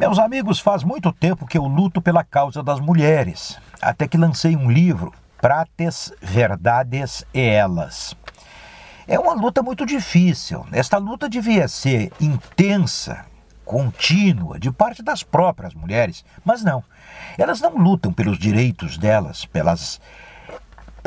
[0.00, 4.56] Meus amigos, faz muito tempo que eu luto pela causa das mulheres, até que lancei
[4.56, 8.16] um livro, Prates, Verdades e Elas.
[9.06, 10.64] É uma luta muito difícil.
[10.72, 13.26] Esta luta devia ser intensa,
[13.62, 16.82] contínua, de parte das próprias mulheres, mas não.
[17.36, 20.00] Elas não lutam pelos direitos delas, pelas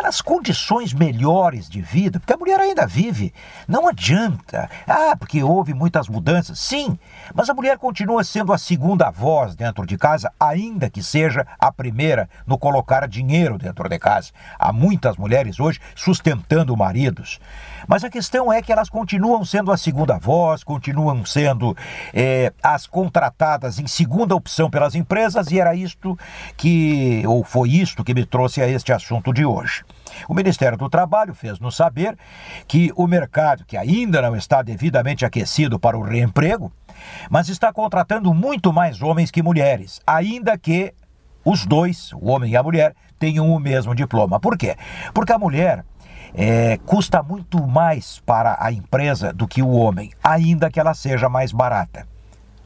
[0.00, 3.34] pelas condições melhores de vida, porque a mulher ainda vive.
[3.68, 4.70] Não adianta.
[4.88, 6.58] Ah, porque houve muitas mudanças.
[6.58, 6.98] Sim,
[7.34, 11.70] mas a mulher continua sendo a segunda voz dentro de casa, ainda que seja a
[11.70, 14.30] primeira no colocar dinheiro dentro de casa.
[14.58, 17.38] Há muitas mulheres hoje sustentando maridos.
[17.86, 21.76] Mas a questão é que elas continuam sendo a segunda voz, continuam sendo
[22.14, 26.18] é, as contratadas em segunda opção pelas empresas, e era isto
[26.56, 29.84] que, ou foi isto que me trouxe a este assunto de hoje.
[30.28, 32.16] O Ministério do Trabalho fez-nos saber
[32.66, 36.72] que o mercado, que ainda não está devidamente aquecido para o reemprego,
[37.30, 40.94] mas está contratando muito mais homens que mulheres, ainda que
[41.44, 44.38] os dois, o homem e a mulher, tenham o mesmo diploma.
[44.38, 44.76] Por quê?
[45.14, 45.84] Porque a mulher
[46.34, 51.28] é, custa muito mais para a empresa do que o homem, ainda que ela seja
[51.28, 52.06] mais barata.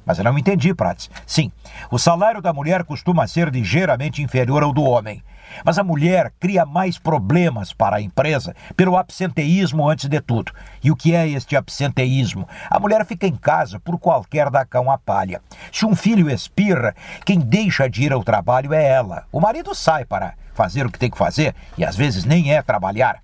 [0.05, 1.11] Mas eu não entendi, Prates.
[1.27, 1.51] Sim,
[1.91, 5.23] o salário da mulher costuma ser ligeiramente inferior ao do homem.
[5.65, 10.53] Mas a mulher cria mais problemas para a empresa pelo absenteísmo antes de tudo.
[10.83, 12.49] E o que é este absenteísmo?
[12.71, 15.41] A mulher fica em casa por qualquer da cão a palha.
[15.73, 16.95] Se um filho espirra,
[17.25, 19.25] quem deixa de ir ao trabalho é ela.
[19.31, 22.63] O marido sai para fazer o que tem que fazer e às vezes nem é
[22.63, 23.24] trabalhar.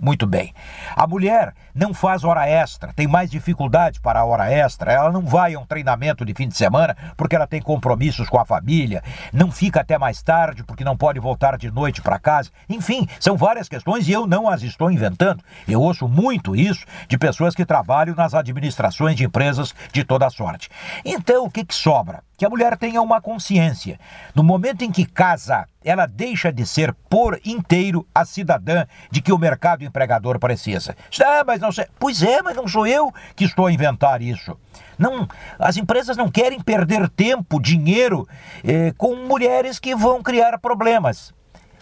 [0.00, 0.52] Muito bem.
[0.96, 5.22] A mulher não faz hora extra, tem mais dificuldade para a hora extra, ela não
[5.22, 9.02] vai a um treinamento de fim de semana porque ela tem compromissos com a família,
[9.32, 12.50] não fica até mais tarde porque não pode voltar de noite para casa.
[12.68, 15.42] Enfim, são várias questões e eu não as estou inventando.
[15.66, 20.68] Eu ouço muito isso de pessoas que trabalham nas administrações de empresas de toda sorte.
[21.04, 22.22] Então, o que, que sobra?
[22.36, 23.98] Que a mulher tenha uma consciência.
[24.34, 29.32] No momento em que casa, ela deixa de ser por inteiro a cidadã de que
[29.32, 30.96] o mercado empregador precisa.
[31.24, 31.86] Ah, mas não sei.
[31.98, 34.58] Pois é, mas não sou eu que estou a inventar isso.
[34.98, 38.26] Não, as empresas não querem perder tempo, dinheiro
[38.62, 41.34] eh, com mulheres que vão criar problemas.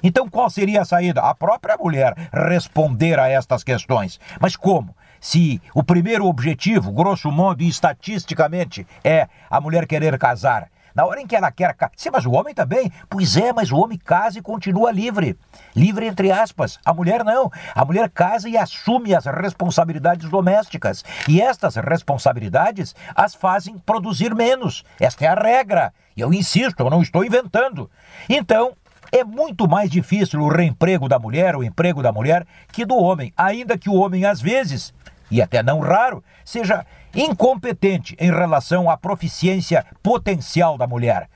[0.02, 1.20] Então, qual seria a saída?
[1.20, 4.18] A própria mulher responder a estas questões.
[4.40, 4.96] Mas como?
[5.20, 11.20] Se o primeiro objetivo, grosso modo e estatisticamente, é a mulher querer casar, na hora
[11.20, 11.76] em que ela quer.
[11.96, 12.92] Sim, mas o homem também.
[13.08, 15.38] Pois é, mas o homem casa e continua livre.
[15.74, 16.78] Livre entre aspas.
[16.84, 17.50] A mulher não.
[17.74, 21.04] A mulher casa e assume as responsabilidades domésticas.
[21.28, 24.84] E estas responsabilidades as fazem produzir menos.
[25.00, 25.92] Esta é a regra.
[26.16, 27.90] E eu insisto, eu não estou inventando.
[28.28, 28.76] Então,
[29.10, 33.32] é muito mais difícil o reemprego da mulher, o emprego da mulher, que do homem,
[33.36, 34.94] ainda que o homem, às vezes,
[35.32, 36.84] e até não raro, seja
[37.14, 41.26] incompetente em relação à proficiência potencial da mulher.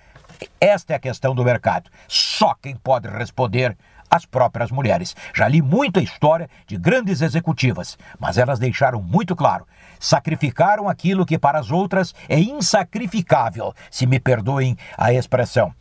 [0.60, 1.90] Esta é a questão do mercado.
[2.06, 3.74] Só quem pode responder
[4.10, 5.16] as próprias mulheres.
[5.34, 9.66] Já li muita história de grandes executivas, mas elas deixaram muito claro:
[9.98, 15.74] sacrificaram aquilo que para as outras é insacrificável, se me perdoem a expressão.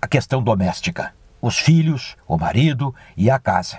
[0.00, 3.78] A questão doméstica, os filhos, o marido e a casa.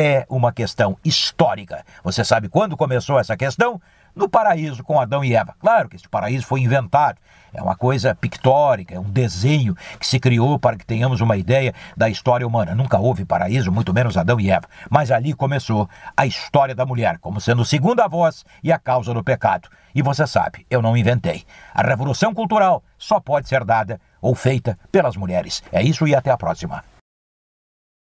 [0.00, 1.84] É uma questão histórica.
[2.04, 3.80] Você sabe quando começou essa questão?
[4.14, 5.54] no paraíso com Adão e Eva.
[5.60, 7.18] Claro que esse paraíso foi inventado,
[7.52, 11.72] é uma coisa pictórica, é um desenho que se criou para que tenhamos uma ideia
[11.96, 12.74] da história humana.
[12.74, 14.66] Nunca houve paraíso, muito menos Adão e Eva.
[14.90, 19.22] Mas ali começou a história da mulher, como sendo segunda voz e a causa do
[19.22, 19.68] pecado.
[19.94, 21.44] E você sabe, eu não inventei.
[21.72, 25.62] A revolução cultural só pode ser dada ou feita pelas mulheres.
[25.70, 26.82] É isso e até a próxima.